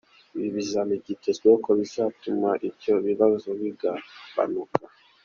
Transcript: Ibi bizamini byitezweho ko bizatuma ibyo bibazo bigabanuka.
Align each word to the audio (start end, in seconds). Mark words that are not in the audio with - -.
Ibi 0.37 0.49
bizamini 0.57 1.01
byitezweho 1.03 1.55
ko 1.65 1.71
bizatuma 1.79 2.49
ibyo 2.67 2.93
bibazo 3.07 3.49
bigabanuka. 3.61 4.81